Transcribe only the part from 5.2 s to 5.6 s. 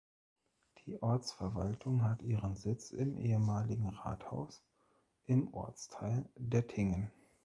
im